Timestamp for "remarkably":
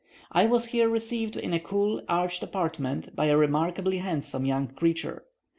3.37-3.99